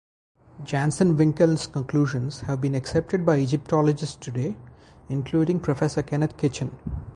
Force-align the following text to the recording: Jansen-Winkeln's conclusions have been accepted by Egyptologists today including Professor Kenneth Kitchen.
Jansen-Winkeln's 0.65 1.67
conclusions 1.67 2.39
have 2.39 2.59
been 2.59 2.73
accepted 2.73 3.23
by 3.23 3.37
Egyptologists 3.37 4.15
today 4.15 4.57
including 5.09 5.59
Professor 5.59 6.01
Kenneth 6.01 6.37
Kitchen. 6.37 6.75